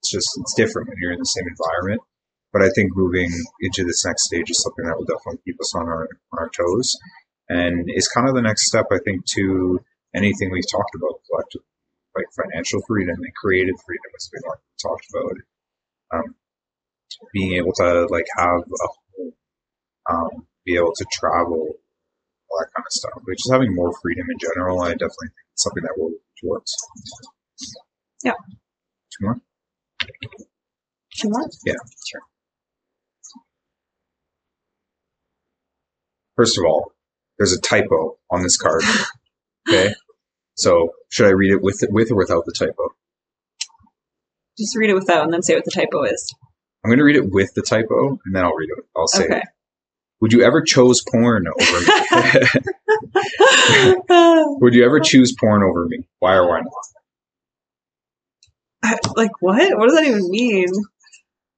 [0.00, 2.02] it's just it's different when you're in the same environment.
[2.52, 5.74] But I think moving into this next stage is something that will definitely keep us
[5.74, 6.96] on our on our toes,
[7.48, 9.80] and it's kind of the next step I think to
[10.14, 11.66] anything we've talked about collectively,
[12.16, 15.36] like financial freedom and creative freedom has been what we talked about.
[16.12, 16.34] Um,
[17.32, 19.32] being able to like have a home,
[20.10, 21.68] um, be able to travel,
[22.50, 23.12] all that kind of stuff.
[23.14, 26.20] But just having more freedom in general, I definitely think it's something that we'll work
[26.42, 26.76] towards.
[28.24, 28.32] Yeah.
[28.32, 29.36] Two more.
[31.20, 31.48] Two more?
[31.66, 31.74] Yeah.
[32.06, 32.20] Sure.
[36.36, 36.92] First of all,
[37.38, 38.82] there's a typo on this card.
[39.68, 39.94] Okay.
[40.60, 42.94] So should I read it with with or without the typo?
[44.58, 46.34] Just read it without and then say what the typo is.
[46.84, 48.84] I'm going to read it with the typo, and then I'll read it.
[48.96, 49.42] I'll say, Okay.
[50.20, 51.86] "Would you ever chose porn over me?
[54.60, 56.00] Would you ever choose porn over me?
[56.18, 56.72] Why or why not?"
[59.16, 59.78] like what?
[59.78, 60.66] What does that even mean?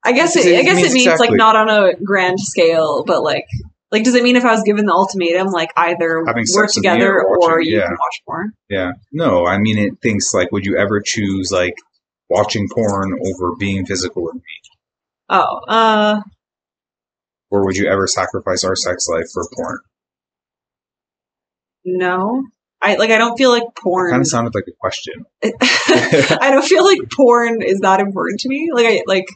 [0.05, 3.05] I guess It it, I guess it means exactly- like not on a grand scale,
[3.05, 3.47] but like
[3.93, 6.77] like does it mean if I was given the ultimatum like either Having we're sex
[6.77, 7.85] with me together or or, you yeah.
[7.85, 8.53] can watch porn?
[8.69, 8.93] Yeah.
[9.13, 11.75] No, I mean it thinks like, would you ever choose like
[12.31, 14.41] watching porn over being physical with me,
[15.29, 16.21] Oh, uh
[17.51, 19.79] or would you ever sacrifice our sex life for porn?
[21.85, 22.45] no.
[22.85, 24.11] I like I don't feel like porn.
[24.11, 25.25] Kind of sounded like a question.
[25.45, 28.71] I don't feel like porn is that important to me.
[28.75, 29.27] Like I like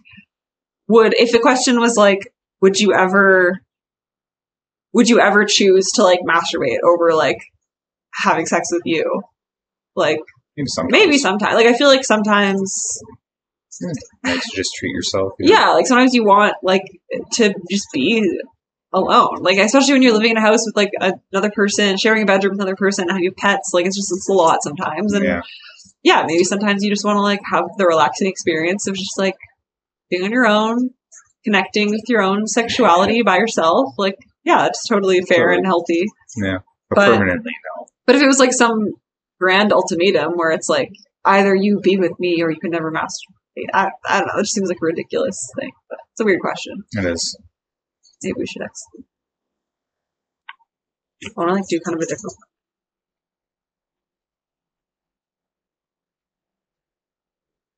[0.88, 3.60] would if the question was like, would you ever
[4.96, 7.38] would you ever choose to like masturbate over like
[8.14, 9.22] having sex with you?
[9.94, 10.20] Like
[10.56, 10.92] Maybe sometimes.
[10.92, 11.54] maybe sometimes.
[11.54, 12.72] Like I feel like sometimes
[14.54, 15.32] just treat yourself.
[15.38, 15.54] you know?
[15.58, 16.82] yeah, like sometimes you want like
[17.34, 18.40] to just be
[18.92, 19.42] alone.
[19.42, 20.90] Like especially when you're living in a house with like
[21.32, 23.70] another person, sharing a bedroom with another person, and have you pets.
[23.74, 25.12] Like it's just it's a lot sometimes.
[25.12, 25.42] And Yeah.
[26.02, 29.36] yeah, maybe sometimes you just want to like have the relaxing experience of just like
[30.10, 30.90] being on your own,
[31.44, 33.92] connecting with your own sexuality by yourself.
[33.98, 36.06] Like yeah, it's totally fair and healthy.
[36.42, 36.58] Yeah.
[36.88, 37.86] But, But- permanently, no.
[38.06, 38.94] But if it was like some
[39.40, 40.92] grand ultimatum where it's like
[41.24, 44.38] either you be with me or you can never masturbate, I, I don't know.
[44.38, 45.72] It just seems like a ridiculous thing.
[45.90, 46.84] But it's a weird question.
[46.92, 47.36] It is.
[48.22, 48.84] Maybe we should ask.
[51.24, 52.22] I want to like do kind of a different.
[52.38, 52.46] one.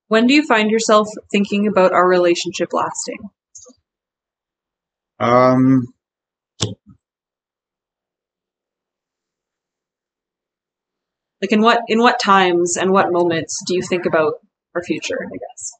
[0.09, 3.18] When do you find yourself thinking about our relationship lasting?
[5.20, 5.87] Um,
[11.40, 14.35] Like in what in what times and what moments do you think about
[14.75, 15.18] our future?
[15.21, 15.73] I guess.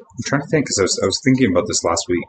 [0.00, 2.28] I'm trying to think because I was, I was thinking about this last week.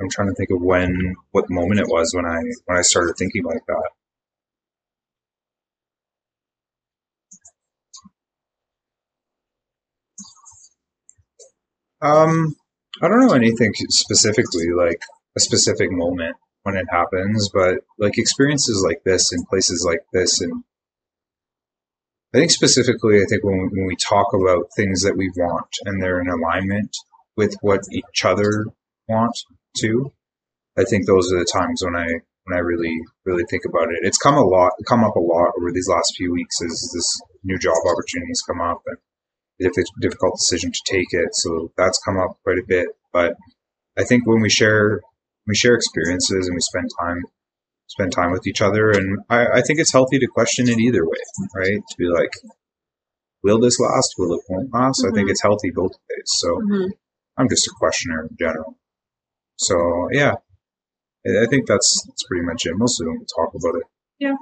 [0.00, 3.14] I'm trying to think of when, what moment it was when I when I started
[3.16, 4.01] thinking like that.
[12.02, 12.56] Um,
[13.00, 15.00] I don't know anything specifically, like
[15.36, 20.40] a specific moment when it happens, but like experiences like this in places like this,
[20.40, 20.64] and
[22.34, 26.02] I think specifically, I think when when we talk about things that we want and
[26.02, 26.96] they're in alignment
[27.36, 28.66] with what each other
[29.08, 29.38] want
[29.78, 30.12] to,
[30.76, 34.00] I think those are the times when I when I really really think about it.
[34.02, 37.20] It's come a lot, come up a lot over these last few weeks as this
[37.44, 38.96] new job opportunities come up and
[39.58, 41.28] difficult decision to take it.
[41.34, 42.88] So that's come up quite a bit.
[43.12, 43.34] But
[43.98, 45.00] I think when we share
[45.46, 47.22] we share experiences and we spend time
[47.88, 51.04] spend time with each other and I, I think it's healthy to question it either
[51.04, 51.18] way,
[51.54, 51.82] right?
[51.90, 52.30] To be like,
[53.42, 54.14] will this last?
[54.18, 55.04] Will it won't last?
[55.06, 55.32] I think Mhm.
[55.32, 56.24] it's healthy both ways.
[56.26, 56.86] So hmm
[57.36, 58.78] I'm just a questioner in general.
[59.56, 60.34] So yeah.
[61.24, 62.72] I think that's that's pretty much it.
[62.76, 63.84] Mostly when we talk about it.
[64.18, 64.34] Yeah,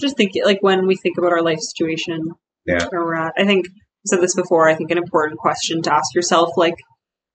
[0.00, 2.32] just think like when we think about our life situation,
[2.66, 2.86] Yeah.
[2.88, 3.32] where we're at.
[3.38, 3.66] I think
[4.06, 4.68] said this before.
[4.68, 6.74] I think an important question to ask yourself, like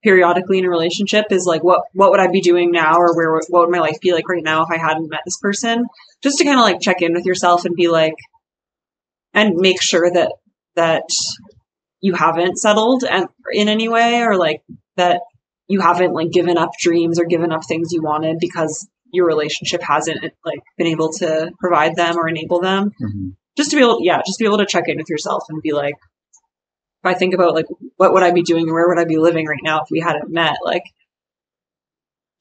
[0.04, 3.32] periodically in a relationship, is like, what what would I be doing now, or where
[3.50, 5.86] what would my life be like right now if I hadn't met this person?
[6.24, 8.16] Just to kind of like check in with yourself and be like,
[9.34, 10.34] and make sure that
[10.76, 11.10] that
[12.00, 14.62] you haven't settled and in any way, or like
[14.98, 15.22] that
[15.72, 19.82] you haven't like given up dreams or given up things you wanted because your relationship
[19.82, 23.30] hasn't like been able to provide them or enable them mm-hmm.
[23.56, 25.72] just to be able yeah just be able to check in with yourself and be
[25.72, 25.96] like
[27.04, 27.66] i think about like
[27.98, 30.30] what would i be doing where would i be living right now if we hadn't
[30.30, 30.84] met like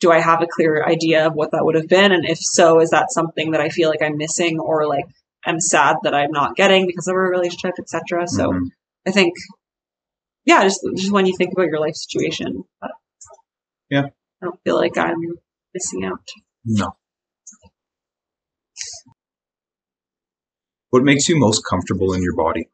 [0.01, 2.81] do i have a clear idea of what that would have been and if so
[2.81, 5.05] is that something that i feel like i'm missing or like
[5.47, 8.67] i'm sad that i'm not getting because of our relationship etc so Mhm.
[9.07, 9.35] i think
[10.45, 12.93] yeah just just when you think about your life situation but
[13.91, 14.07] Yeah.
[14.43, 15.21] i don't feel like i'm
[15.75, 16.21] missing out
[16.65, 16.95] No.
[20.91, 22.69] What makes you most comfortable in your body?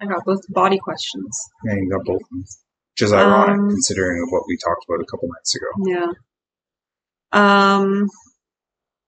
[0.00, 2.22] I got both body questions Yeah, you got both.
[2.32, 5.66] Which is ironic Um, considering what we talked about a couple nights ago.
[5.86, 6.12] Yeah.
[7.30, 8.08] Um,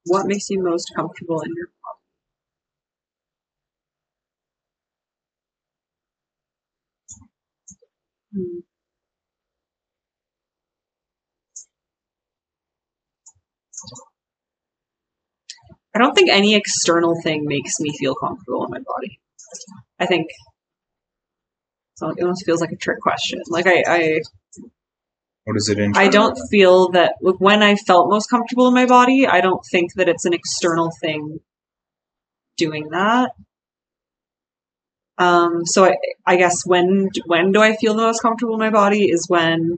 [0.04, 1.98] what makes you most comfortable in your body?
[8.32, 8.60] Hmm.
[15.94, 19.20] I don't think any external thing makes me feel comfortable in my body.
[19.98, 20.28] I think
[22.00, 23.42] so it almost feels like a trick question.
[23.48, 24.20] Like I, I
[25.44, 25.92] What is it in?
[25.94, 29.60] I don't feel that like, when I felt most comfortable in my body, I don't
[29.70, 31.40] think that it's an external thing
[32.56, 33.32] doing that.
[35.18, 35.96] Um, so I,
[36.26, 39.76] I guess when when do I feel the most comfortable in my body is when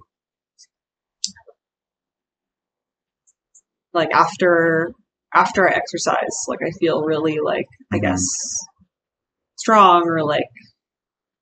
[3.92, 4.92] like after
[5.34, 8.02] after I exercise, like I feel really like I Mhm.
[8.02, 8.24] guess
[9.56, 10.46] strong or like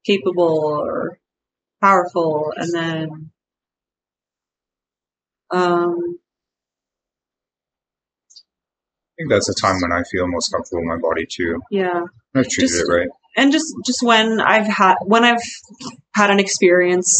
[0.07, 1.18] capable or
[1.80, 3.30] powerful and then
[5.51, 5.96] um
[9.12, 11.61] I think that's a time when I feel most comfortable in my body too.
[11.70, 13.09] yeah I've treated Just- it right.
[13.36, 15.42] and just just when i've had when i've
[16.14, 17.12] had an experience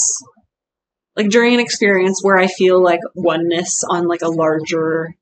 [1.16, 5.14] like during an experience where I feel like oneness on like a larger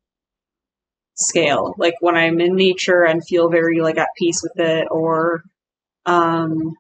[1.17, 1.75] scale.
[1.79, 5.43] Like when I'm in nature and feel very like at peace with it or
[6.07, 6.75] um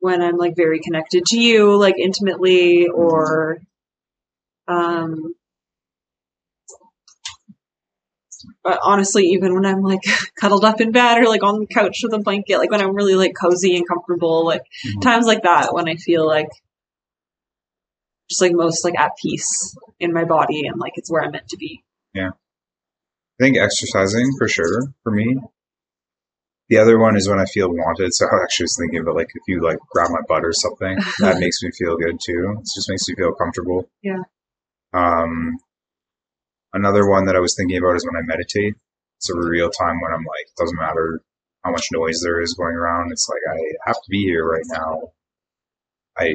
[0.00, 3.58] when I'm like very connected to you, like intimately or
[4.66, 5.34] um
[8.62, 10.00] but honestly, even when I'm like
[10.40, 12.94] cuddled up in bed or like on the couch with a blanket, like when I'm
[12.94, 15.02] really like cozy and comfortable, like Mhm.
[15.02, 16.48] times like that when I feel like
[18.30, 21.48] just like most like at peace in my body and like it's where I'm meant
[21.48, 21.82] to be.
[22.14, 22.30] Yeah.
[23.40, 25.38] I think exercising for sure for me.
[26.68, 28.14] The other one is when I feel wanted.
[28.14, 30.98] So I actually was thinking about like if you like grab my butt or something,
[31.20, 32.56] that makes me feel good too.
[32.60, 33.88] It just makes me feel comfortable.
[34.02, 34.22] Yeah.
[34.92, 35.58] Um,
[36.72, 38.74] another one that I was thinking about is when I meditate.
[39.18, 41.20] It's a real time when I'm like, it doesn't matter
[41.64, 43.10] how much noise there is going around.
[43.10, 45.12] It's like I have to be here right now.
[46.16, 46.34] I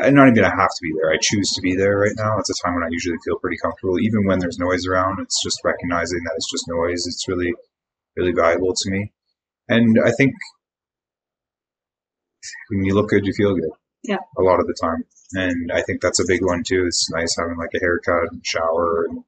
[0.00, 1.12] I'm not even I have to be there.
[1.12, 2.38] I choose to be there right now.
[2.38, 5.20] It's a time when I usually feel pretty comfortable, even when there's noise around.
[5.20, 7.06] It's just recognizing that it's just noise.
[7.06, 7.52] It's really,
[8.16, 9.12] really valuable to me.
[9.68, 10.34] And I think
[12.70, 13.70] when you look good, you feel good.
[14.04, 14.18] Yeah.
[14.36, 15.04] A lot of the time,
[15.34, 16.84] and I think that's a big one too.
[16.86, 19.24] It's nice having like a haircut and shower and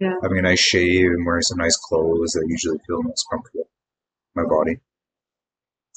[0.00, 0.14] Yeah.
[0.22, 3.68] having a nice shave and wearing some nice clothes that usually feel most comfortable.
[4.34, 4.80] My body.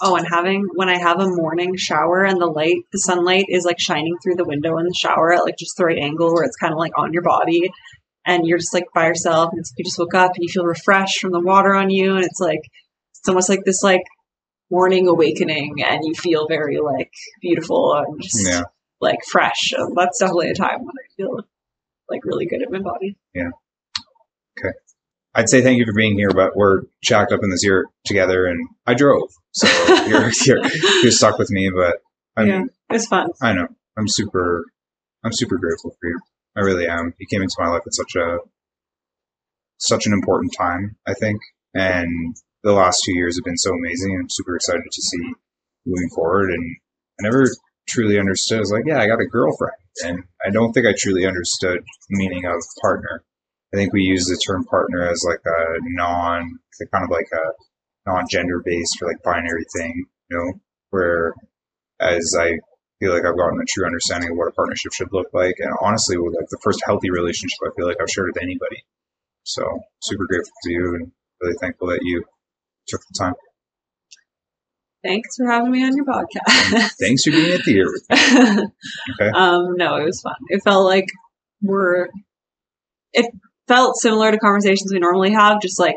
[0.02, 3.66] Oh, and having when I have a morning shower and the light, the sunlight is
[3.66, 6.44] like shining through the window in the shower at like just the right angle where
[6.46, 7.70] it's kind of like on your body,
[8.26, 10.64] and you're just like by yourself, and it's, you just woke up and you feel
[10.66, 12.62] refreshed from the water on you, and it's like
[13.20, 14.03] it's almost like this like
[14.72, 17.11] morning awakening, and you feel very like
[17.41, 18.63] beautiful and just Yeah.
[19.01, 19.74] like fresh.
[19.78, 21.39] And that's definitely a time when I feel
[22.09, 23.15] like really good at my body.
[23.34, 23.49] Yeah.
[24.59, 24.74] Okay.
[25.36, 28.45] I'd say thank you for being here, but we're jacked up in this year together,
[28.45, 29.67] and I drove, so
[30.07, 30.65] you're you're,
[31.03, 31.70] you're stuck with me.
[31.76, 31.97] But
[32.36, 32.63] I'm, Yeah.
[32.91, 33.30] It's fun.
[33.41, 33.67] I know
[33.97, 34.65] I'm super,
[35.24, 36.20] I'm super grateful for you.
[36.57, 37.13] I really am.
[37.20, 38.39] You came into my life at such a
[39.78, 41.39] such an important time, I think,
[41.74, 44.18] and the last two years have been so amazing.
[44.20, 45.34] I'm super excited to see
[45.86, 46.76] moving forward, and
[47.20, 47.45] I never
[47.88, 48.57] truly understood.
[48.57, 51.80] I was like, yeah, I got a girlfriend, and I don't think I truly understood
[52.10, 53.24] the meaning of partner.
[53.74, 56.60] I think we use the term partner as like a non,
[56.91, 60.53] kind of like a non-gender based or like binary thing, you know,
[60.89, 61.34] where
[61.99, 62.57] as I
[62.99, 65.74] feel like I've gotten a true understanding of what a partnership should look like, and
[65.82, 68.84] honestly, like the first healthy relationship, I feel like I've shared with anybody.
[69.43, 69.64] So
[70.01, 72.24] super grateful to you, and really thankful that you
[72.90, 73.34] took the time.
[75.04, 76.92] Thanks for having me on your podcast.
[77.02, 77.88] Thanks for being at the ear.
[79.22, 79.30] Okay.
[79.38, 80.36] Um, no, it was fun.
[80.50, 81.06] It felt like
[81.62, 82.08] we're.
[83.14, 83.32] It
[83.68, 85.96] felt similar to conversations we normally have, just like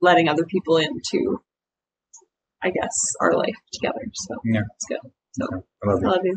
[0.00, 1.40] letting other people into,
[2.62, 4.00] I guess, our life together.
[4.14, 4.62] So Yeah.
[4.74, 4.98] it's good.
[5.32, 5.46] So
[5.84, 6.10] I love I you.
[6.10, 6.34] love you.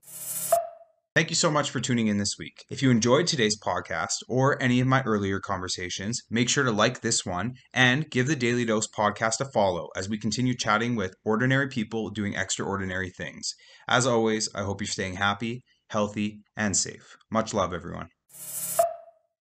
[1.18, 2.64] Thank you so much for tuning in this week.
[2.70, 7.02] If you enjoyed today's podcast or any of my earlier conversations, make sure to like
[7.02, 11.16] this one and give the Daily Dose podcast a follow as we continue chatting with
[11.26, 13.56] ordinary people doing extraordinary things.
[13.88, 17.18] As always, I hope you're staying happy, healthy, and safe.
[17.32, 18.10] Much love, everyone.